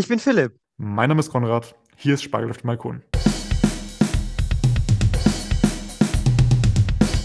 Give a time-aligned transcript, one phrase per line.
[0.00, 0.58] Ich bin Philipp.
[0.78, 1.76] Mein Name ist Konrad.
[1.94, 3.02] Hier ist Spargel auf dem Balkon.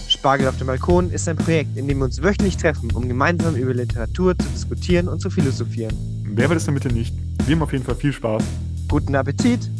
[0.06, 3.56] Spargel auf dem Balkon ist ein Projekt, in dem wir uns wöchentlich treffen, um gemeinsam
[3.56, 5.96] über Literatur zu diskutieren und zu philosophieren.
[6.26, 7.14] Wer will es damit nicht?
[7.46, 8.44] Wir haben auf jeden Fall viel Spaß.
[8.88, 9.70] Guten Appetit!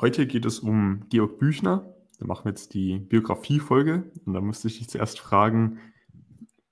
[0.00, 1.86] Heute geht es um Georg Büchner.
[2.18, 4.10] Da machen wir jetzt die Biografie-Folge.
[4.26, 5.78] Und da müsste ich dich zuerst fragen,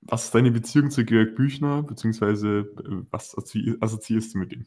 [0.08, 4.66] was ist deine Beziehung zu Georg Büchner, beziehungsweise äh, was assoziierst du mit ihm?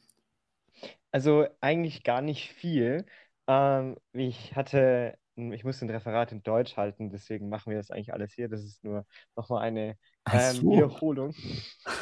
[1.11, 3.05] Also eigentlich gar nicht viel.
[3.47, 8.13] Ähm, ich hatte, ich musste ein Referat in Deutsch halten, deswegen machen wir das eigentlich
[8.13, 8.49] alles hier.
[8.49, 9.97] Das ist nur nochmal eine
[10.31, 10.71] ähm, so.
[10.71, 11.33] Wiederholung.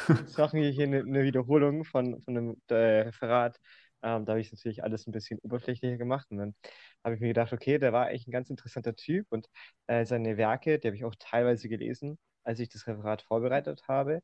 [0.08, 3.58] Jetzt machen wir hier eine, eine Wiederholung von, von einem äh, Referat.
[4.02, 6.26] Ähm, da habe ich natürlich alles ein bisschen oberflächlicher gemacht.
[6.30, 6.54] Und dann
[7.04, 9.48] habe ich mir gedacht, okay, der war eigentlich ein ganz interessanter Typ und
[9.86, 12.18] äh, seine Werke, die habe ich auch teilweise gelesen
[12.48, 14.22] als ich das Referat vorbereitet habe.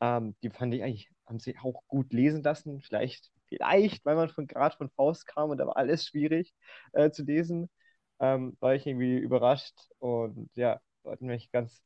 [0.00, 2.80] Ähm, die fand ich eigentlich, haben sie auch gut lesen lassen.
[2.82, 6.52] Vielleicht, vielleicht, weil man von gerade von Faust kam und da war alles schwierig
[6.92, 7.70] äh, zu lesen,
[8.20, 11.82] ähm, war ich irgendwie überrascht und ja, hat mir ganz,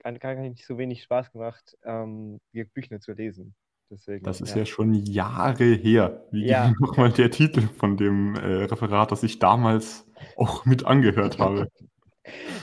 [0.00, 3.54] gar, gar nicht so wenig Spaß gemacht, ähm, die Bücher zu lesen.
[3.90, 4.58] Deswegen, das ist ja.
[4.58, 6.26] ja schon Jahre her.
[6.30, 6.72] Wie ja.
[6.80, 11.68] nochmal der Titel von dem äh, Referat, das ich damals auch mit angehört habe?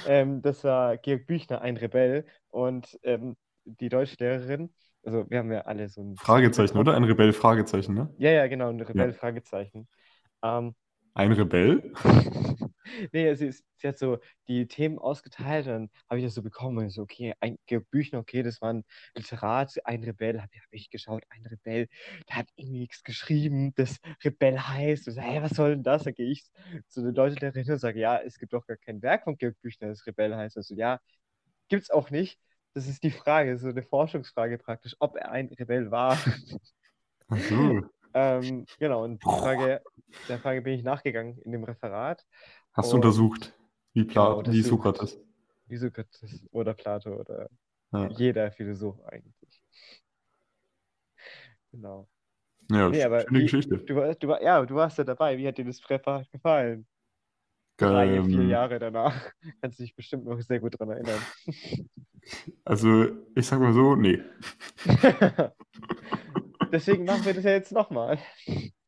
[0.07, 2.25] ähm, das war Georg Büchner, ein Rebell.
[2.49, 6.15] Und ähm, die Deutschlehrerin, also wir haben ja alle so ein.
[6.17, 6.95] Fragezeichen, oder?
[6.95, 8.13] Ein Rebell, Fragezeichen, ne?
[8.17, 9.13] Ja, ja, genau, ein Rebell, ja.
[9.13, 9.87] Fragezeichen.
[10.43, 10.75] Ähm,
[11.20, 11.92] ein Rebell?
[13.12, 16.42] nee, sie, ist, sie, hat so die Themen ausgeteilt und dann habe ich das so
[16.42, 16.78] bekommen.
[16.78, 20.42] Und so, okay, ein Georg Büchner, okay, das war ein Literat, ein Rebell.
[20.42, 21.89] Habe hab ich geschaut, ein Rebell,
[22.30, 25.09] der hat irgendwie nichts geschrieben, das Rebell heißt.
[25.09, 26.03] Und so, hey, was soll denn das?
[26.03, 26.45] Dann gehe ich
[26.88, 29.89] zu den Deutschlehrerin und sage, ja, es gibt doch gar kein Werk von Georg Büchner,
[29.89, 30.56] das Rebell heißt.
[30.56, 31.02] Also, ja,
[31.67, 32.39] gibt es auch nicht.
[32.73, 36.17] Das ist die Frage, so eine Forschungsfrage praktisch, ob er ein Rebell war.
[37.28, 37.81] Ach so.
[38.14, 39.83] Ähm, genau, und die Frage,
[40.27, 42.25] der Frage bin ich nachgegangen in dem Referat.
[42.73, 43.53] Hast du untersucht,
[43.93, 45.20] wie, Pla genau, wie Sokrates?
[45.67, 47.49] Wie Sokrates oder Plato oder
[47.92, 48.08] ja.
[48.09, 49.61] jeder Philosoph eigentlich.
[51.71, 52.08] Genau.
[52.71, 53.77] Ja, nee, aber schöne wie, Geschichte.
[53.80, 55.37] Du, du, ja, du warst ja dabei.
[55.37, 56.87] Wie hat dir das Referat gefallen?
[57.77, 59.31] Drei, ähm, vier Jahre danach.
[59.61, 61.21] Kannst du dich bestimmt noch sehr gut daran erinnern.
[62.64, 64.21] Also, ich sag mal so, nee.
[66.71, 68.19] Deswegen machen wir das ja jetzt nochmal.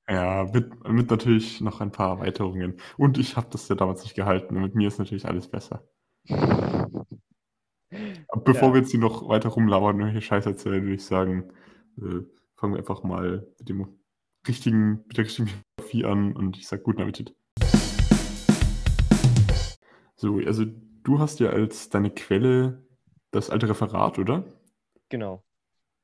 [0.10, 2.78] Ja, mit, mit natürlich noch ein paar Erweiterungen.
[2.98, 4.60] Und ich habe das ja damals nicht gehalten.
[4.60, 5.84] Mit mir ist natürlich alles besser.
[8.44, 8.74] Bevor ja.
[8.74, 11.52] wir jetzt hier noch weiter rumlabern und irgendwelche Scheiß erzählen, würde ich sagen,
[11.98, 12.22] äh,
[12.56, 13.88] fangen wir einfach mal mit dem
[14.48, 17.36] richtigen, mit der richtigen Biografie an und ich sage guten Appetit.
[20.16, 20.66] So, also
[21.04, 22.86] du hast ja als deine Quelle
[23.32, 24.46] das alte Referat, oder?
[25.10, 25.44] Genau.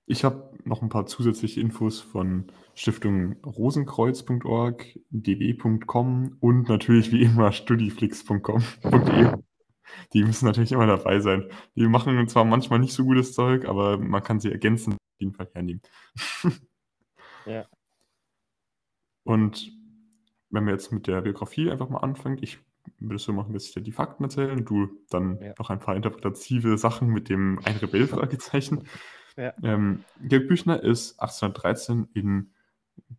[0.09, 7.51] Ich habe noch ein paar zusätzliche Infos von Stiftung rosenkreuz.org, dw.com und natürlich wie immer
[7.51, 9.34] studiflix.com.de.
[10.13, 11.50] Die müssen natürlich immer dabei sein.
[11.75, 15.34] Die machen zwar manchmal nicht so gutes Zeug, aber man kann sie ergänzen auf jeden
[15.34, 15.81] Fall hernehmen.
[17.45, 17.66] ja.
[19.25, 19.74] Und
[20.50, 22.59] wenn wir jetzt mit der Biografie einfach mal anfangen, ich
[23.00, 25.53] würde es so machen, dass ich dir die Fakten erzähle und du dann ja.
[25.59, 28.88] noch ein paar interpretative Sachen mit dem Ein Rebell-Fragezeichen.
[29.38, 29.53] Ja.
[29.64, 32.53] Ähm, Georg Büchner ist 1813 in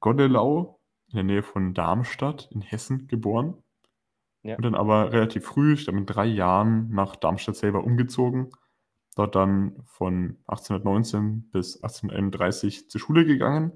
[0.01, 3.55] Godelau, in der Nähe von Darmstadt in Hessen geboren.
[4.43, 4.57] Ja.
[4.57, 8.51] Und dann aber relativ früh, ich glaube mit drei Jahren, nach Darmstadt selber umgezogen.
[9.15, 13.73] Dort dann von 1819 bis 1831 zur Schule gegangen.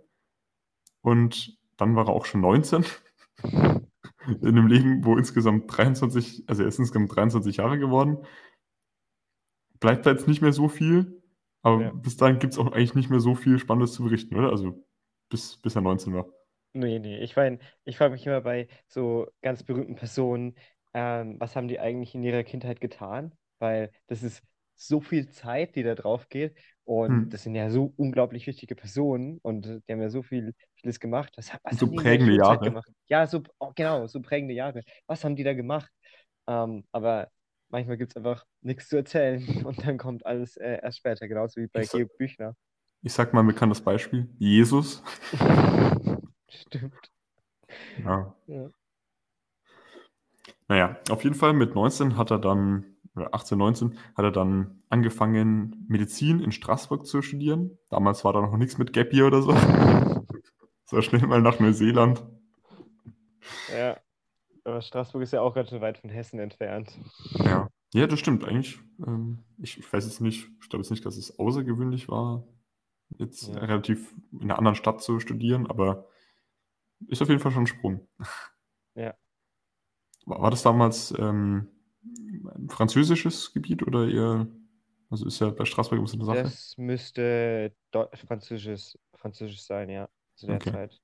[1.01, 2.85] Und dann war er auch schon 19.
[3.43, 8.19] in einem Leben, wo insgesamt 23, also er ist insgesamt 23 Jahre geworden.
[9.81, 11.22] Bleibt da jetzt nicht mehr so viel.
[11.63, 11.91] Aber ja.
[11.93, 14.51] bis dahin gibt es auch eigentlich nicht mehr so viel Spannendes zu berichten, oder?
[14.51, 14.85] Also
[15.29, 16.27] bis, bis er 19 war.
[16.75, 17.19] Nee, nee.
[17.19, 20.57] Ich, mein, ich frage mich immer bei so ganz berühmten Personen,
[20.95, 23.33] ähm, was haben die eigentlich in ihrer Kindheit getan?
[23.59, 24.43] Weil das ist
[24.75, 26.57] so viel Zeit, die da drauf geht.
[26.85, 27.31] Und hm.
[27.31, 31.33] das sind ja so unglaublich wichtige Personen und die haben ja so viel, vieles gemacht.
[31.37, 32.65] Was, was so prägende Jahre.
[32.65, 32.91] Gemacht?
[33.07, 34.83] Ja, so, oh, genau, so prägende Jahre.
[35.07, 35.91] Was haben die da gemacht?
[36.49, 37.29] Ähm, aber
[37.73, 41.61] manchmal gibt es einfach nichts zu erzählen und dann kommt alles äh, erst später, genauso
[41.61, 42.55] wie bei Georg Büchner.
[43.03, 45.03] Ich sag mal ein bekanntes Beispiel: Jesus.
[46.49, 47.11] Stimmt.
[48.05, 48.37] Ja.
[48.47, 48.71] ja.
[50.69, 54.83] Naja, auf jeden Fall mit 19 hat er dann, oder 18, 19, hat er dann
[54.89, 57.79] angefangen, Medizin in Straßburg zu studieren.
[57.91, 59.53] Damals war da noch nichts mit Gap Year oder so.
[60.87, 62.25] so schnell mal nach Neuseeland.
[63.77, 63.99] Ja.
[64.65, 66.99] Aber Straßburg ist ja auch ganz schön weit von Hessen entfernt.
[67.35, 68.79] Ja, ja das stimmt eigentlich.
[69.07, 72.47] Ähm, ich, ich weiß jetzt nicht, ich glaube jetzt nicht, dass es außergewöhnlich war,
[73.19, 73.59] jetzt ja.
[73.59, 76.07] relativ in einer anderen Stadt zu studieren, aber
[77.09, 78.09] ist auf jeden Fall schon ein Sprung.
[78.95, 79.15] Ja.
[80.27, 81.69] War, war das damals ähm,
[82.05, 84.47] ein französisches Gebiet oder eher,
[85.11, 86.43] also ist ja bei Straßburg ein bisschen eine Sache?
[86.43, 87.75] Das müsste
[88.27, 90.71] französisch, französisch sein, ja, zu der okay.
[90.71, 91.02] Zeit.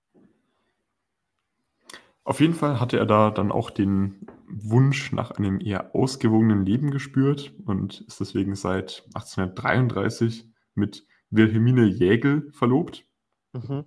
[2.29, 6.91] Auf jeden Fall hatte er da dann auch den Wunsch nach einem eher ausgewogenen Leben
[6.91, 13.07] gespürt und ist deswegen seit 1833 mit Wilhelmine Jägel verlobt.
[13.55, 13.87] Mhm.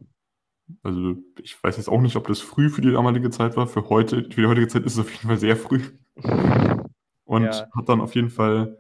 [0.82, 3.68] Also ich weiß jetzt auch nicht, ob das früh für die damalige Zeit war.
[3.68, 5.82] Für heute, für die heutige Zeit ist es auf jeden Fall sehr früh.
[7.26, 7.68] Und ja.
[7.76, 8.76] hat dann auf jeden Fall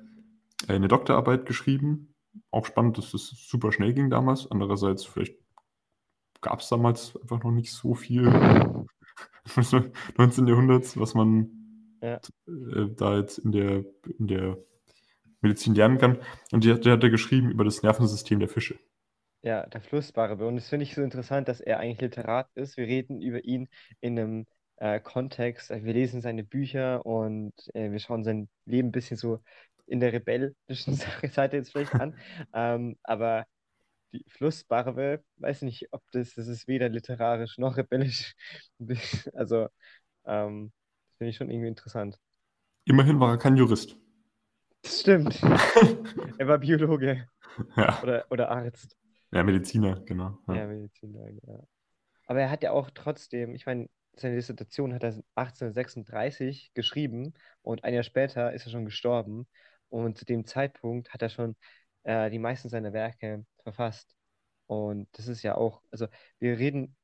[0.68, 2.16] eine Doktorarbeit geschrieben.
[2.50, 4.50] Auch spannend, dass das super schnell ging damals.
[4.50, 5.36] Andererseits, vielleicht
[6.42, 8.26] gab es damals einfach noch nicht so viel
[10.18, 10.48] 19.
[10.48, 11.50] Jahrhunderts, was man
[12.02, 12.16] ja.
[12.48, 13.86] äh, da jetzt in der,
[14.20, 14.58] in der
[15.42, 16.20] Medizin lernen kann.
[16.52, 18.78] Und der, der hat er geschrieben über das Nervensystem der Fische.
[19.44, 20.46] Ja, der Flussbarbe.
[20.46, 22.78] Und das finde ich so interessant, dass er eigentlich Literat ist.
[22.78, 24.46] Wir reden über ihn in einem
[24.78, 25.72] äh, Kontext.
[25.72, 29.40] Wir lesen seine Bücher und äh, wir schauen sein Leben ein bisschen so
[29.88, 30.96] in der rebellischen
[31.32, 32.16] Seite jetzt vielleicht an.
[32.54, 33.46] ähm, aber
[34.14, 38.36] die Flussbarbe, weiß nicht, ob das, das ist weder literarisch noch rebellisch.
[39.34, 39.68] also,
[40.26, 40.72] ähm,
[41.08, 42.20] das finde ich schon irgendwie interessant.
[42.86, 43.96] Immerhin war er kein Jurist.
[44.82, 45.42] Das stimmt.
[46.38, 47.28] er war Biologe.
[47.76, 48.02] Ja.
[48.02, 48.98] Oder, oder Arzt.
[49.32, 50.38] Ja, Mediziner, genau.
[50.48, 51.60] Ja, ja Mediziner, ja.
[52.26, 57.84] Aber er hat ja auch trotzdem, ich meine, seine Dissertation hat er 1836 geschrieben und
[57.84, 59.48] ein Jahr später ist er schon gestorben.
[59.90, 61.56] Und zu dem Zeitpunkt hat er schon
[62.04, 64.16] äh, die meisten seiner Werke verfasst.
[64.68, 66.08] Und das ist ja auch, also
[66.40, 66.96] wir reden,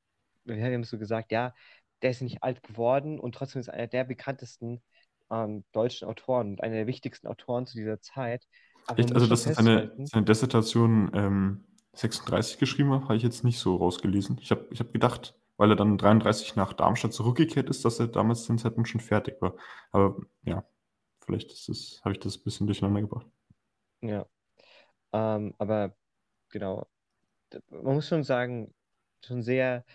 [0.46, 1.54] wir haben so gesagt, ja,
[2.02, 4.82] der ist nicht alt geworden und trotzdem ist einer der bekanntesten
[5.30, 8.48] ähm, deutschen Autoren und einer der wichtigsten Autoren zu dieser Zeit.
[8.96, 9.14] Echt?
[9.14, 14.38] Also, dass seine, seine Dissertation ähm, 36 geschrieben hat, habe ich jetzt nicht so rausgelesen.
[14.42, 18.08] Ich habe ich hab gedacht, weil er dann 33 nach Darmstadt zurückgekehrt ist, dass er
[18.08, 19.56] damals den Zeitpunkt schon fertig war.
[19.92, 20.64] Aber ja,
[21.26, 21.52] vielleicht
[22.04, 23.28] habe ich das ein bisschen durcheinander gebracht.
[24.02, 24.26] Ja.
[25.14, 25.96] Ähm, aber
[26.50, 26.88] genau,
[27.70, 28.74] man muss schon sagen,
[29.24, 29.86] schon sehr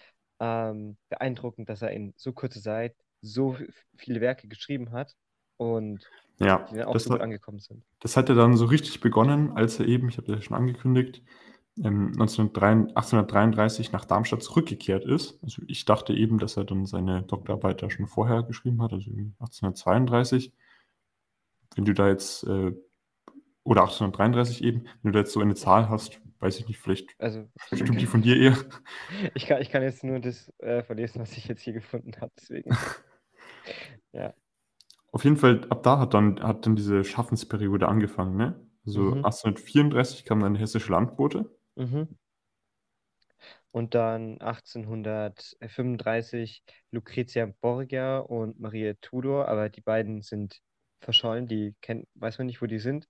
[0.40, 3.56] ähm, beeindruckend, dass er in so kurzer Zeit so
[3.96, 5.14] viele Werke geschrieben hat
[5.56, 7.84] und ja, die dann auch so gut hat, angekommen sind.
[8.00, 10.56] Das hat er dann so richtig begonnen, als er eben, ich habe das ja schon
[10.56, 11.22] angekündigt,
[11.78, 15.38] 1833 nach Darmstadt zurückgekehrt ist.
[15.42, 19.10] Also ich dachte eben, dass er dann seine Doktorarbeit da schon vorher geschrieben hat, also
[19.10, 20.52] 1832.
[21.74, 22.72] Wenn du da jetzt, äh,
[23.64, 27.08] oder 1833 eben, wenn du da jetzt so eine Zahl hast, weiß ich nicht, vielleicht
[27.18, 28.56] also, stimmt die von dir eher.
[29.34, 32.32] Ich kann, ich kann jetzt nur das äh, verlesen, was ich jetzt hier gefunden habe,
[32.36, 32.70] deswegen.
[34.12, 34.34] ja.
[35.12, 38.58] Auf jeden Fall, ab da hat dann, hat dann diese Schaffensperiode angefangen, ne?
[38.84, 39.24] Also mhm.
[39.24, 41.48] 1834 kam dann hessische Landbote.
[41.76, 42.08] Mhm.
[43.70, 50.60] Und dann 1835 Lucrezia Borgia und Maria Tudor, aber die beiden sind
[51.00, 53.08] verschollen, die kennt, weiß man nicht, wo die sind.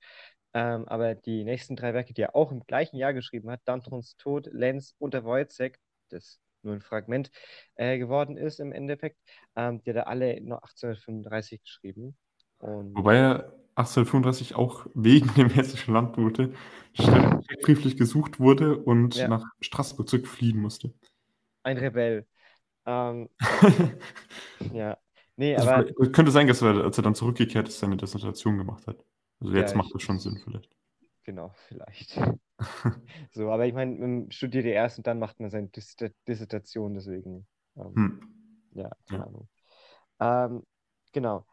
[0.55, 4.17] Ähm, aber die nächsten drei Werke, die er auch im gleichen Jahr geschrieben hat, Dantons
[4.17, 5.79] Tod, Lenz und der Wojcek,
[6.11, 7.31] das nur ein Fragment
[7.75, 9.19] äh, geworden ist im Endeffekt,
[9.57, 12.17] ähm, die hat er alle nur 1835 geschrieben.
[12.59, 16.53] Und Wobei er 1835 auch wegen dem hessischen Landbote
[17.63, 19.29] brieflich gesucht wurde und ja.
[19.29, 20.93] nach Straßburg zurückfliehen musste.
[21.63, 22.27] Ein Rebell.
[22.85, 23.29] Ähm,
[24.73, 24.99] ja.
[25.37, 26.11] Nee, also aber.
[26.11, 29.03] Könnte sein, dass er, als er dann zurückgekehrt ist, seine Dissertation gemacht hat.
[29.43, 30.71] Also jetzt ja, macht das schon Sinn, vielleicht.
[31.25, 32.21] Genau, vielleicht.
[33.33, 35.97] so, aber ich meine, man studiert ja erst und dann macht man seine Dis
[36.29, 37.47] Dissertation, deswegen.
[37.77, 38.21] Ähm, hm.
[38.73, 39.27] Ja, keine ja.
[39.27, 39.49] Ahnung.
[40.21, 40.67] Ähm,
[41.13, 41.47] genau.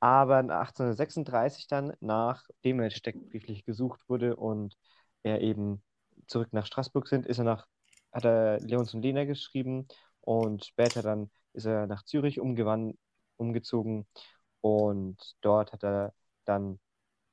[0.00, 4.76] Aber 1836 dann, nachdem er steckbrieflich gesucht wurde und
[5.22, 5.82] er eben
[6.26, 7.66] zurück nach Straßburg sind, ist er nach,
[8.12, 9.86] hat er Leons und Lena geschrieben
[10.20, 14.06] und später dann ist er nach Zürich umgezogen
[14.60, 16.78] und dort hat er dann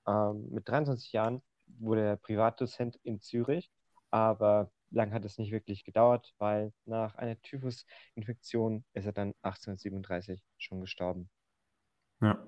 [0.08, 1.42] ähm, mit 23 Jahren
[1.80, 3.72] wurde er Privatdozent in Zürich,
[4.10, 10.42] aber lang hat es nicht wirklich gedauert, weil nach einer Typhusinfektion ist er dann 1837
[10.58, 11.30] schon gestorben.
[12.22, 12.42] Ja.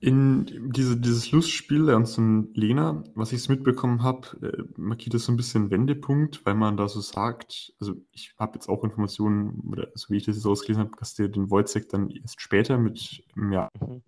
[0.00, 5.32] In diese, dieses Lustspiel Ernst und Lena, was ich mitbekommen habe, äh, markiert das so
[5.32, 9.88] ein bisschen Wendepunkt, weil man da so sagt, also ich habe jetzt auch Informationen, oder
[9.94, 13.22] so wie ich das jetzt ausgelesen habe, dass der den Wojciech dann erst später mit
[13.36, 14.02] Jahr mhm.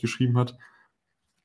[0.00, 0.56] geschrieben hat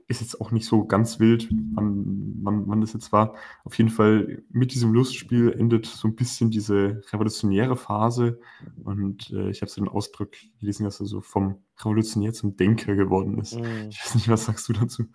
[0.09, 3.35] ist jetzt auch nicht so ganz wild, wann, wann, wann das jetzt war.
[3.63, 8.39] Auf jeden Fall mit diesem Lustspiel endet so ein bisschen diese revolutionäre Phase.
[8.83, 12.95] Und äh, ich habe so den Ausdruck gelesen, dass er so vom Revolutionär zum Denker
[12.95, 13.55] geworden ist.
[13.55, 13.89] Mhm.
[13.89, 15.05] Ich weiß nicht, was sagst du dazu?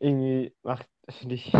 [0.00, 1.52] Irgendwie macht finde ich,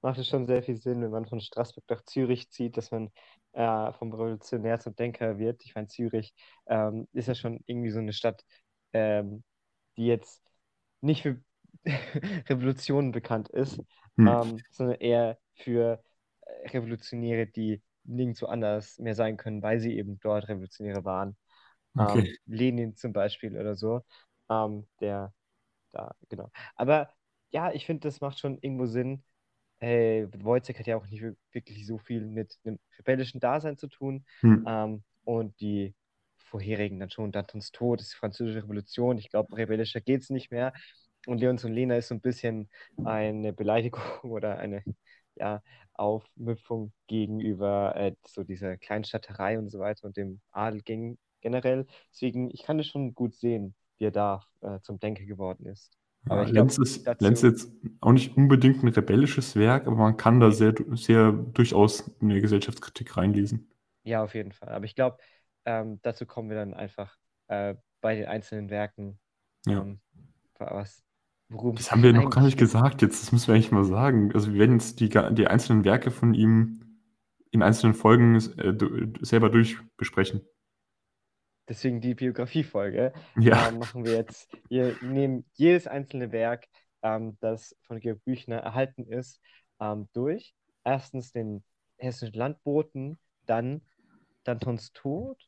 [0.00, 3.10] macht es schon sehr viel Sinn, wenn man von Straßburg nach Zürich zieht, dass man
[3.52, 5.64] äh, vom Revolutionär zum Denker wird.
[5.64, 6.34] Ich meine, Zürich
[6.66, 8.44] ähm, ist ja schon irgendwie so eine Stadt,
[8.92, 9.42] ähm,
[9.96, 10.42] die jetzt
[11.00, 11.42] nicht für
[12.48, 13.78] Revolutionen bekannt ist,
[14.16, 14.26] hm.
[14.26, 16.02] ähm, sondern eher für
[16.42, 21.36] äh, Revolutionäre, die nirgendwo anders mehr sein können, weil sie eben dort Revolutionäre waren.
[21.96, 22.28] Okay.
[22.28, 24.02] Ähm, Lenin zum Beispiel oder so,
[24.48, 25.32] ähm, der
[25.92, 26.50] da, genau.
[26.74, 27.10] Aber
[27.50, 29.22] ja, ich finde, das macht schon irgendwo Sinn.
[29.78, 31.22] Äh, Wojciech hat ja auch nicht
[31.52, 34.24] wirklich so viel mit einem rebellischen Dasein zu tun.
[34.40, 34.64] Hm.
[34.66, 35.94] Ähm, und die
[36.36, 39.18] vorherigen dann schon, Dantons Tod, die französische Revolution.
[39.18, 40.72] Ich glaube, rebellischer geht es nicht mehr.
[41.26, 42.68] Und Leons und Lena ist so ein bisschen
[43.04, 44.82] eine Beleidigung oder eine
[45.36, 45.62] ja,
[45.94, 51.86] Aufmüpfung gegenüber äh, so dieser Kleinstadterei und so weiter und dem Adel ging generell.
[52.12, 55.96] Deswegen, ich kann das schon gut sehen, wie er da äh, zum Denker geworden ist.
[56.28, 57.24] Aber ja, Lenz, ist, dazu...
[57.24, 61.32] Lenz ist jetzt auch nicht unbedingt ein rebellisches Werk, aber man kann da sehr, sehr
[61.32, 63.68] durchaus eine Gesellschaftskritik reinlesen.
[64.04, 64.68] Ja, auf jeden Fall.
[64.68, 65.18] Aber ich glaube,
[65.64, 67.16] ähm, dazu kommen wir dann einfach
[67.48, 69.18] äh, bei den einzelnen Werken.
[69.66, 69.82] Ja.
[69.82, 70.00] Ähm,
[70.58, 71.04] was,
[71.52, 74.32] worum das haben wir noch gar nicht gesagt jetzt, das müssen wir eigentlich mal sagen.
[74.34, 76.98] Also wir werden jetzt die, die einzelnen Werke von ihm
[77.50, 80.40] in einzelnen Folgen äh, selber durchbesprechen.
[81.68, 83.12] Deswegen die Biografiefolge.
[83.38, 83.68] Ja.
[83.68, 84.50] Ähm, machen wir jetzt.
[84.68, 86.66] Wir nehmen jedes einzelne Werk,
[87.02, 89.40] ähm, das von Georg Büchner erhalten ist,
[89.80, 90.54] ähm, durch.
[90.84, 91.62] Erstens den
[91.98, 93.82] Hessischen Landboten, dann
[94.44, 95.38] Dantons Tod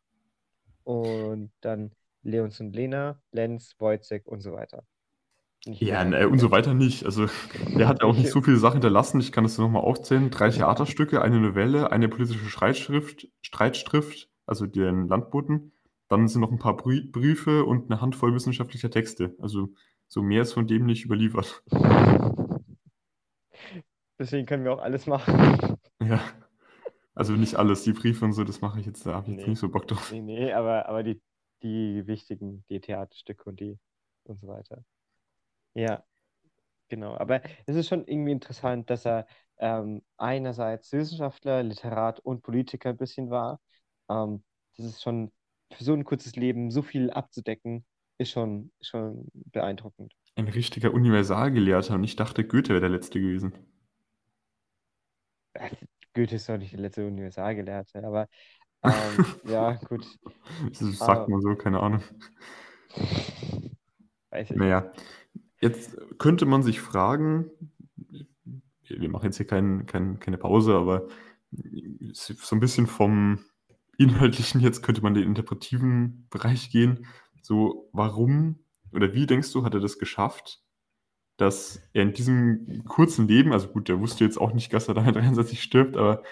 [0.84, 1.92] und dann
[2.22, 4.84] Leons und Lena, Lenz, Wojcek und so weiter.
[5.66, 7.04] Ja, ne, und so weiter nicht.
[7.06, 7.26] Also,
[7.76, 9.20] der hat ja auch nicht so viele Sachen hinterlassen.
[9.20, 10.30] Ich kann das nochmal aufzählen.
[10.30, 15.72] Drei Theaterstücke, eine Novelle, eine politische Streitschrift, Streitschrift, also den Landboten.
[16.08, 19.34] Dann sind noch ein paar Briefe und eine Handvoll wissenschaftlicher Texte.
[19.40, 19.70] Also,
[20.06, 21.62] so mehr ist von dem nicht überliefert.
[24.18, 25.78] Deswegen können wir auch alles machen.
[26.02, 26.20] Ja.
[27.14, 29.46] Also nicht alles, die Briefe und so, das mache ich jetzt, da habe ich jetzt
[29.46, 30.10] nicht so Bock drauf.
[30.10, 31.20] Nee, nee, aber, aber die,
[31.62, 33.78] die wichtigen, die Theaterstücke und die
[34.24, 34.84] und so weiter.
[35.74, 36.04] Ja,
[36.88, 37.16] genau.
[37.16, 39.26] Aber es ist schon irgendwie interessant, dass er
[39.58, 43.60] ähm, einerseits Wissenschaftler, Literat und Politiker ein bisschen war.
[44.08, 44.42] Ähm,
[44.76, 45.32] das ist schon
[45.72, 47.84] für so ein kurzes Leben so viel abzudecken,
[48.18, 50.12] ist schon, schon beeindruckend.
[50.36, 53.52] Ein richtiger Universalgelehrter und ich dachte, Goethe wäre der Letzte gewesen.
[55.54, 55.70] Äh,
[56.14, 58.28] Goethe ist doch nicht der letzte Universalgelehrte, aber
[58.84, 60.06] ähm, ja, gut.
[60.78, 62.02] Das sagt man so, keine Ahnung.
[64.30, 64.92] Weiß ich naja,
[65.64, 67.50] jetzt könnte man sich fragen,
[68.82, 71.08] wir machen jetzt hier kein, kein, keine Pause, aber
[72.12, 73.40] so ein bisschen vom
[73.96, 77.06] Inhaltlichen jetzt könnte man den interpretiven Bereich gehen.
[77.40, 78.58] So, warum
[78.92, 80.62] oder wie denkst du, hat er das geschafft,
[81.36, 84.94] dass er in diesem kurzen Leben, also gut, der wusste jetzt auch nicht, dass er
[84.94, 86.22] da 63 stirbt, aber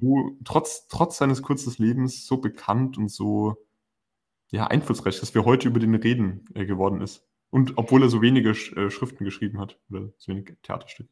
[0.00, 3.56] so, trotz, trotz seines kurzen Lebens so bekannt und so
[4.50, 7.26] ja, einflussreich, dass wir heute über den reden äh, geworden ist.
[7.54, 11.08] Und obwohl er so wenige äh, Schriften geschrieben hat oder so wenige Theaterstücke.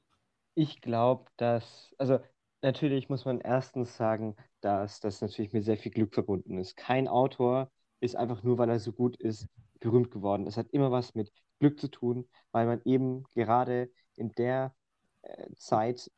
[0.57, 2.19] Ich glaube, dass, also
[2.63, 6.77] natürlich muss man erstens sagen, dass das natürlich mit sehr viel Glück verbunden ist.
[6.77, 7.71] Kein Autor
[8.01, 9.47] ist einfach nur, weil er so gut ist,
[9.79, 10.49] berühmt geworden.
[10.49, 11.31] Es hat immer was mit
[11.61, 14.75] Glück zu tun, weil man eben gerade in der
[15.23, 16.11] äh, Zeit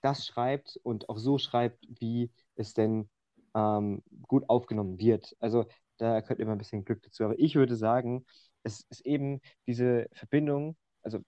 [0.00, 3.08] das schreibt und auch so schreibt, wie es denn
[3.54, 5.36] ähm, gut aufgenommen wird.
[5.38, 5.66] Also
[5.98, 7.22] da gehört immer ein bisschen Glück dazu.
[7.22, 8.26] Aber ich würde sagen,
[8.62, 11.20] es ist eben diese Verbindung, also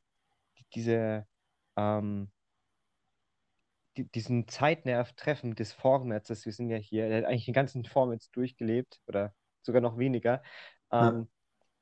[0.74, 1.26] diese
[1.76, 2.30] ähm,
[3.96, 8.30] die, diesen Zeitnerv-Treffen des Vormerzes, wir sind ja hier, er hat eigentlich den ganzen Vormetz
[8.30, 10.42] durchgelebt oder sogar noch weniger.
[10.90, 11.28] Ähm,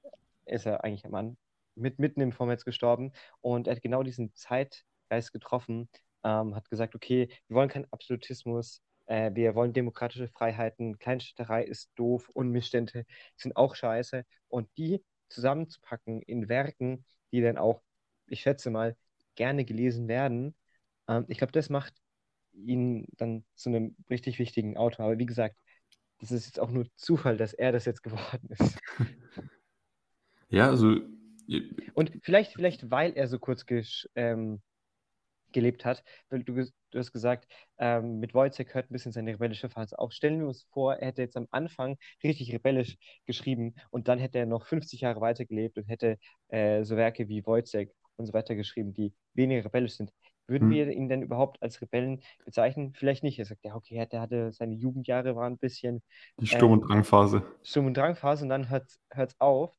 [0.02, 0.10] ja.
[0.46, 1.36] Ist er eigentlich am Mann
[1.76, 5.88] mit, mitten im Vormetz gestorben und er hat genau diesen Zeitgeist getroffen,
[6.24, 11.90] ähm, hat gesagt, okay, wir wollen keinen Absolutismus, äh, wir wollen demokratische Freiheiten, Kleinstädterei ist
[11.94, 17.82] doof, Unmissstände sind auch scheiße und die zusammenzupacken in Werken, die dann auch,
[18.26, 18.96] ich schätze mal,
[19.34, 20.54] gerne gelesen werden,
[21.08, 21.94] ähm, ich glaube, das macht
[22.52, 25.06] ihn dann zu einem richtig wichtigen Autor.
[25.06, 25.56] Aber wie gesagt,
[26.18, 28.78] das ist jetzt auch nur Zufall, dass er das jetzt geworden ist.
[30.52, 30.96] Ja, also.
[31.94, 33.64] Und vielleicht, vielleicht, weil er so kurz
[34.16, 34.60] ähm,
[35.52, 37.46] gelebt hat, weil du, du hast gesagt,
[37.78, 40.12] ähm, mit Wojciech hört ein bisschen seine rebellische Phase auf.
[40.12, 44.38] Stellen wir uns vor, er hätte jetzt am Anfang richtig rebellisch geschrieben und dann hätte
[44.38, 48.54] er noch 50 Jahre weitergelebt und hätte äh, so Werke wie Wojciech und so weiter
[48.54, 50.12] geschrieben, die weniger rebellisch sind.
[50.46, 50.74] Würden hm.
[50.74, 52.92] wir ihn denn überhaupt als Rebellen bezeichnen?
[52.94, 53.38] Vielleicht nicht.
[53.38, 56.02] Er sagt, ja, okay, der hatte seine Jugendjahre waren ein bisschen.
[56.40, 57.44] Die Sturm- und ähm, Drangphase.
[57.62, 59.72] Sturm- und Drangphase und dann hört es auf.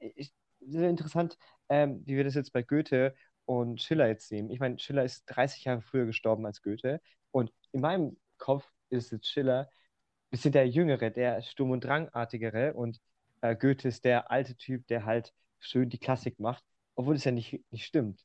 [0.00, 1.38] Ich, sehr interessant,
[1.68, 3.14] ähm, wie wir das jetzt bei Goethe
[3.44, 7.52] und Schiller jetzt nehmen, ich meine, Schiller ist 30 Jahre früher gestorben als Goethe und
[7.72, 13.00] in meinem Kopf ist jetzt Schiller ein bisschen der Jüngere, der Sturm- und Drangartigere und
[13.40, 17.32] äh, Goethe ist der alte Typ, der halt schön die Klassik macht, obwohl es ja
[17.32, 18.24] nicht, nicht stimmt.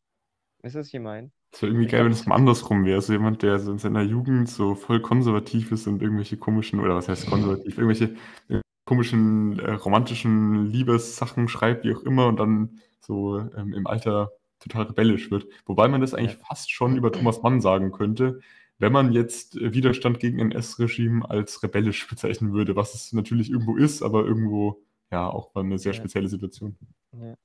[0.61, 1.31] Weißt du, was ich meine?
[1.51, 3.01] Es wäre irgendwie geil, wenn es mal andersrum wäre.
[3.01, 6.95] So jemand, der so in seiner Jugend so voll konservativ ist und irgendwelche komischen, oder
[6.95, 8.15] was heißt konservativ, irgendwelche
[8.49, 14.31] äh, komischen äh, romantischen Liebessachen schreibt, wie auch immer, und dann so ähm, im Alter
[14.67, 15.47] total rebellisch wird.
[15.65, 18.39] Wobei man das eigentlich fast schon über Thomas Mann sagen könnte,
[18.77, 23.77] wenn man jetzt äh, Widerstand gegen NS-Regime als rebellisch bezeichnen würde, was es natürlich irgendwo
[23.77, 24.81] ist, aber irgendwo
[25.11, 26.77] ja auch eine sehr spezielle Situation.
[27.13, 27.35] Ja.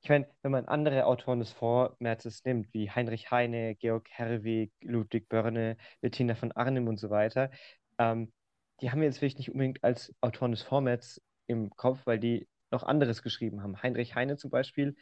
[0.00, 5.28] Ich meine, wenn man andere Autoren des Vormärzes nimmt, wie Heinrich Heine, Georg Herweg, Ludwig
[5.28, 7.50] Börne, Bettina von Arnim und so weiter,
[7.98, 8.32] ähm,
[8.80, 12.46] die haben wir jetzt vielleicht nicht unbedingt als Autoren des Vormärzes im Kopf, weil die
[12.70, 13.82] noch anderes geschrieben haben.
[13.82, 14.94] Heinrich Heine zum Beispiel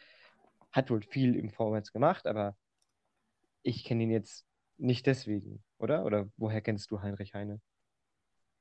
[0.76, 2.56] hat wohl viel im Vorwärts gemacht, aber
[3.62, 6.04] ich kenne ihn jetzt nicht deswegen, oder?
[6.04, 7.61] Oder woher kennst du Heinrich Heine?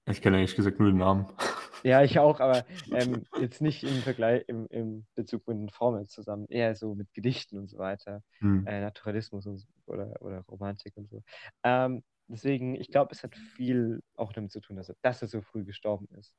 [0.08, 1.28] Ich kenne eigentlich gesagt nur den Namen.
[1.84, 6.08] Ja, ich auch, aber ähm, jetzt nicht im Vergleich, im, im Bezug mit den Formeln
[6.08, 8.66] zusammen, eher so mit Gedichten und so weiter, hm.
[8.66, 11.22] äh, Naturalismus und, oder, oder Romantik und so.
[11.62, 15.28] Ähm, deswegen, ich glaube, es hat viel auch damit zu tun, dass er, dass er
[15.28, 16.34] so früh gestorben ist.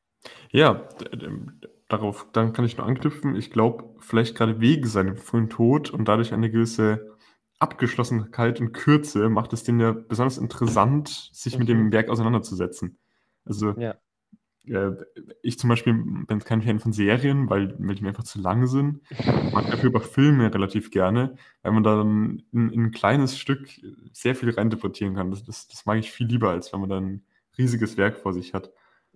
[0.50, 0.88] Ja,
[1.88, 3.36] darauf dann kann ich nur anknüpfen.
[3.36, 7.16] Ich glaube, vielleicht gerade wegen seinem frühen Tod und dadurch eine gewisse
[7.58, 11.92] Abgeschlossenheit und Kürze macht es den ja besonders interessant, sich mit dem mhm.
[11.92, 12.98] Werk auseinanderzusetzen.
[13.44, 13.96] Also ja.
[14.68, 14.92] Äh,
[15.42, 18.66] ich zum Beispiel bin kein Fan von Serien, weil, weil die mir einfach zu lang
[18.66, 19.00] sind.
[19.10, 23.68] Ich mag dafür aber Filme relativ gerne, weil man dann in, in ein kleines Stück
[24.12, 25.30] sehr viel reininterpretieren kann.
[25.30, 27.24] Das, das, das mag ich viel lieber, als wenn man dann ein
[27.58, 28.70] riesiges Werk vor sich hat.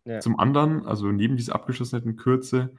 [0.05, 0.21] Ja.
[0.21, 2.75] Zum anderen, also neben dieser abgeschlossenen Kürze,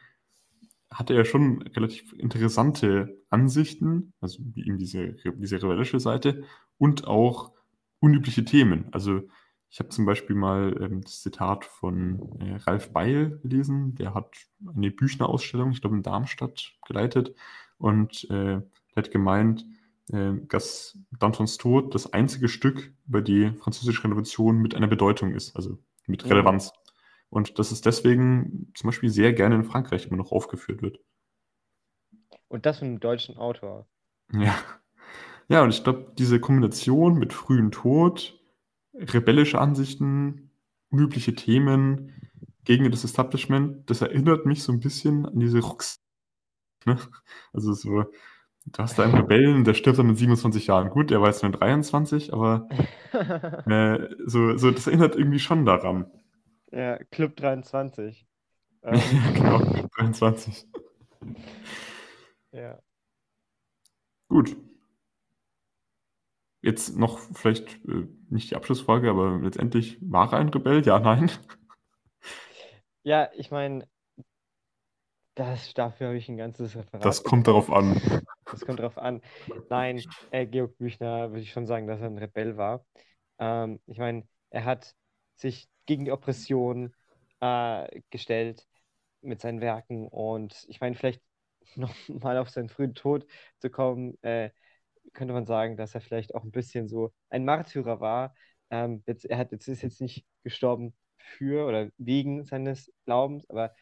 [0.89, 6.43] hatte er schon relativ interessante Ansichten, also wie eben diese, diese rebellische Seite
[6.77, 7.53] und auch
[7.99, 8.87] unübliche Themen.
[8.91, 9.21] Also
[9.71, 14.35] ich habe zum Beispiel mal ähm, das Zitat von äh, Ralf Beil gelesen, der hat
[14.67, 17.33] eine Büchner-Ausstellung, ich glaube in Darmstadt, geleitet
[17.77, 18.61] und äh,
[18.97, 19.65] hat gemeint,
[20.11, 25.55] äh, dass Dantons Tod das einzige Stück über die französische Revolution mit einer Bedeutung ist,
[25.55, 26.73] also mit Relevanz.
[26.75, 26.93] Ja.
[27.29, 30.99] Und dass es deswegen zum Beispiel sehr gerne in Frankreich immer noch aufgeführt wird.
[32.49, 33.87] Und das von einem deutschen Autor.
[34.33, 34.53] Ja.
[35.47, 38.40] Ja, und ich glaube, diese Kombination mit frühem Tod,
[38.93, 40.51] rebellische Ansichten,
[40.89, 42.13] unübliche Themen
[42.63, 46.01] gegen das Establishment, das erinnert mich so ein bisschen an diese Rocks.
[46.85, 46.97] Ne?
[47.53, 48.03] Also so,
[48.65, 50.89] du hast da einen Rebellen, der stirbt dann mit 27 Jahren.
[50.89, 52.67] Gut, der war jetzt nur 23, aber
[53.67, 56.11] äh, so, so, das erinnert irgendwie schon daran.
[56.71, 58.27] Ja, Club 23.
[58.83, 58.99] Ähm,
[59.35, 60.65] genau, Club 23.
[62.51, 62.79] Ja.
[64.27, 64.57] Gut.
[66.61, 70.85] Jetzt noch vielleicht äh, nicht die Abschlussfrage, aber letztendlich war er ein Rebell?
[70.85, 71.31] Ja, nein?
[73.03, 73.87] Ja, ich meine,
[75.35, 77.05] das, dafür habe ich ein ganzes Referat.
[77.05, 77.99] Das kommt darauf an.
[78.45, 79.21] Das kommt darauf an.
[79.69, 82.85] Nein, äh, Georg Büchner würde ich schon sagen, dass er ein Rebell war.
[83.39, 84.93] Ähm, ich meine, er hat
[85.35, 86.93] sich gegen die Oppression
[87.39, 88.67] äh, gestellt
[89.21, 90.07] mit seinen Werken.
[90.07, 91.21] Und ich meine, vielleicht
[91.75, 93.25] noch mal auf seinen frühen Tod
[93.59, 94.51] zu kommen, äh,
[95.13, 98.35] könnte man sagen, dass er vielleicht auch ein bisschen so ein Märtyrer war.
[98.69, 103.73] Ähm, jetzt, er hat, jetzt ist jetzt nicht gestorben für oder wegen seines Glaubens, aber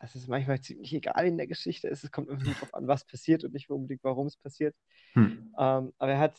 [0.00, 1.88] das ist manchmal ziemlich egal in der Geschichte.
[1.88, 4.74] Es kommt irgendwie darauf an, was passiert und nicht unbedingt, warum es passiert.
[5.14, 5.54] Hm.
[5.58, 6.38] Ähm, aber er hat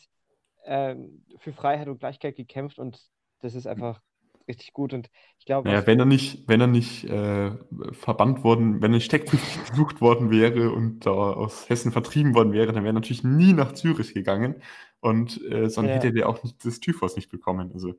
[0.64, 3.00] ähm, für Freiheit und Gleichheit gekämpft und
[3.40, 4.00] das ist einfach
[4.48, 4.92] richtig gut.
[4.92, 5.68] Und ich glaube.
[5.68, 7.52] Naja, wenn er nicht, wenn er nicht äh,
[7.92, 12.52] verbannt worden, wenn er nicht steckbrief gesucht worden wäre und da aus Hessen vertrieben worden
[12.52, 14.62] wäre, dann wäre er natürlich nie nach Zürich gegangen.
[15.00, 15.94] Und äh, sonst ja.
[15.94, 17.70] hätte er auch nicht das Typhus nicht bekommen.
[17.72, 17.94] Also.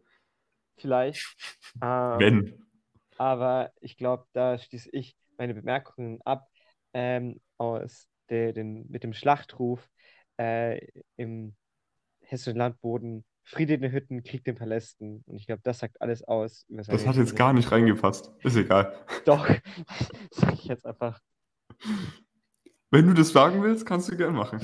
[0.78, 1.36] Vielleicht.
[1.84, 2.66] Ähm, wenn.
[3.18, 6.50] Aber ich glaube, da schließe ich meine Bemerkungen ab
[6.94, 9.88] ähm, aus der, den, mit dem Schlachtruf
[10.38, 10.80] äh,
[11.16, 11.56] im
[12.22, 15.24] hessischen Landboden Friede in den Hütten, Krieg den Palästen.
[15.26, 16.66] Und ich glaube, das sagt alles aus.
[16.70, 18.32] Das hat jetzt gar nicht reingepasst.
[18.44, 18.94] Ist egal.
[19.26, 19.50] Doch,
[20.32, 21.20] sag ich jetzt einfach.
[22.92, 24.60] Wenn du das sagen willst, kannst du gerne machen.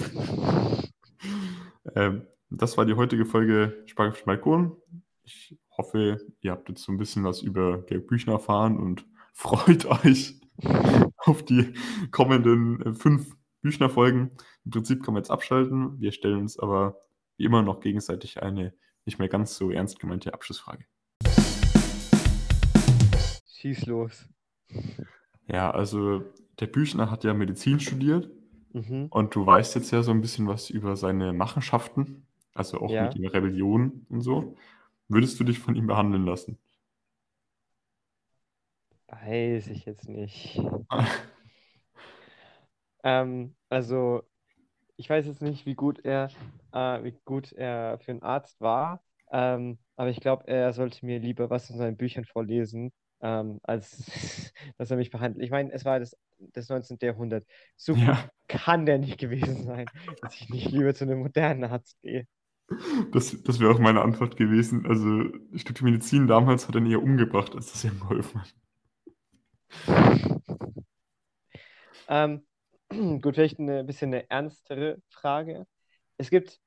[1.95, 4.77] ähm, das war die heutige Folge Spargel auf Balkon.
[5.23, 9.85] Ich hoffe, ihr habt jetzt so ein bisschen was über Georg Büchner erfahren und freut
[9.85, 10.39] euch
[11.17, 11.73] auf die
[12.11, 14.29] kommenden äh, fünf Büchner-Folgen.
[14.63, 15.99] Im Prinzip kann man jetzt abschalten.
[15.99, 17.01] Wir stellen uns aber
[17.37, 18.73] wie immer noch gegenseitig eine
[19.05, 20.85] nicht mehr ganz so ernst gemeinte Abschlussfrage.
[23.47, 24.27] Schieß los.
[25.47, 26.23] Ja, also
[26.59, 28.29] der Büchner hat ja Medizin studiert
[28.75, 29.07] Mhm.
[29.09, 33.03] Und du weißt jetzt ja so ein bisschen was über seine Machenschaften, also auch Ja.
[33.05, 34.57] mit der Rebellion und so.
[35.07, 36.57] Würdest du dich von ihm behandeln lassen?
[39.07, 40.59] Weiß ich jetzt nicht.
[43.07, 44.23] Ähm, also,
[44.97, 46.31] ich weiß jetzt nicht, wie gut er,
[46.75, 51.19] äh, wie gut er für einen Arzt war, ähm, aber ich glaube, er sollte mir
[51.19, 55.45] lieber was in seinen Büchern vorlesen, ähm, als dass er mich behandelt.
[55.45, 57.07] Ich meine, es war das, das 19.
[57.07, 57.47] Jahrhundert.
[57.77, 62.01] So Ja, kann der nicht gewesen sein, dass ich nicht lieber zu einem modernen Arzt
[62.03, 62.27] gehe.
[63.11, 64.85] das, das wäre auch meine Antwort gewesen.
[64.85, 68.41] Also, ich glaube, die Medizin damals hat ihn eher umgebracht, als dass er ihm geholfen
[68.41, 68.53] hat.
[72.07, 72.45] Ähm,
[73.21, 75.65] gut, vielleicht eine bisschen eine ernstere Frage.
[76.17, 76.59] Es gibt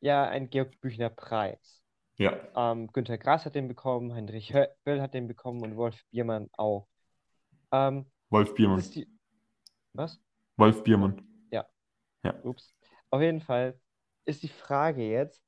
[0.00, 1.82] ja einen Georg Büchner Preis.
[2.16, 4.52] Ja, Ähm, Günter Grass hat den bekommen, Heinrich
[4.84, 6.88] Böll hat den bekommen und Wolf Biermann auch.
[7.72, 8.82] Ähm, Wolf Biermann.
[8.90, 9.08] die,
[9.92, 10.20] was?
[10.56, 11.22] Wolf Biermann.
[11.50, 11.66] Ja,
[12.24, 12.34] Ja.
[12.42, 12.74] ups.
[13.10, 13.78] Auf jeden Fall
[14.24, 15.42] ist die Frage jetzt,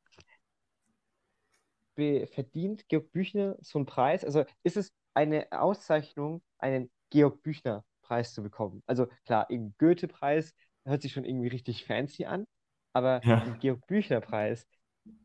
[1.97, 4.25] verdient Georg Büchner so einen Preis?
[4.25, 8.83] Also ist es eine Auszeichnung, einen Georg Büchner Preis zu bekommen?
[8.87, 12.47] Also klar, ein Goethe-Preis hört sich schon irgendwie richtig fancy an,
[12.93, 13.43] aber Ja.
[13.45, 14.67] ein Georg Büchner Preis,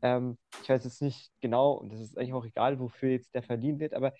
[0.02, 3.42] ähm, ich weiß jetzt nicht genau, und das ist eigentlich auch egal, wofür jetzt der
[3.42, 4.14] verliehen wird, aber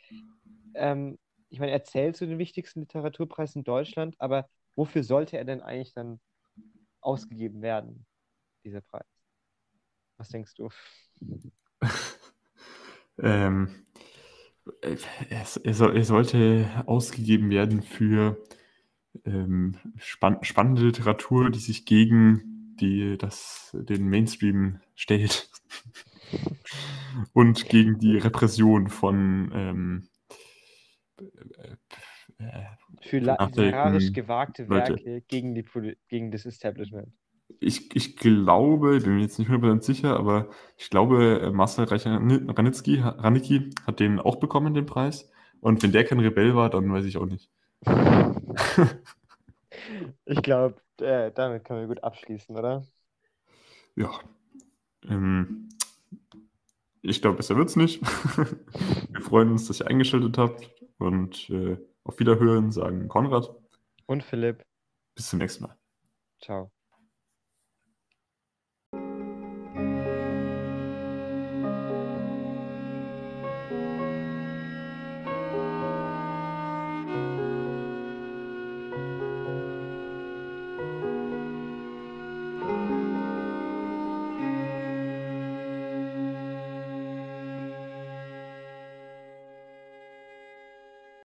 [0.75, 1.19] ähm,
[1.51, 5.63] ich meine, er zählt zu den wichtigsten Literaturpreisen in Deutschland, aber wofür sollte er denn
[5.63, 6.21] eigentlich dann
[7.01, 8.07] ausgegeben werden,
[8.65, 9.07] dieser Preis?
[10.19, 10.69] Was denkst du?
[13.21, 13.69] Ähm,
[14.83, 18.39] er, soll, er sollte ausgegeben werden für
[19.27, 25.51] ähm, spann spannende Literatur, die sich gegen die, das, den Mainstream stellt
[27.33, 30.09] und gegen die Repression von ähm,
[31.19, 32.65] äh, äh,
[33.03, 34.97] Für literarisch gewagte Leute.
[34.97, 35.65] Werke gegen die,
[36.09, 37.13] gegen das Establishment.
[37.61, 43.01] ich, ich glaube, bin mir jetzt nicht 100% sicher, aber ich glaube, äh, Marcel Reich-Ranitzky
[43.01, 45.31] Ranicki hat den auch bekommen, den Preis.
[45.61, 47.51] Und wenn der kein Rebell war, dann weiß ich auch nicht.
[50.25, 52.83] Ich glaube, äh, damit können wir gut abschließen, oder?
[53.97, 54.11] Ja.
[55.09, 55.71] Ähm,
[57.03, 58.01] ich glaube, besser wird's nicht.
[59.13, 63.55] Wir freuen uns, dass ihr eingeschaltet habt und äh, auf Wiederhören sagen Konrad.
[64.07, 64.65] Und Philipp,
[65.15, 65.77] Bis zum nächsten Mal.
[66.41, 66.73] ciao.